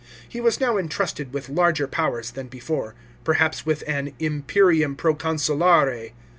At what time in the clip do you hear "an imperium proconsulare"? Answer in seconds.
3.85-6.13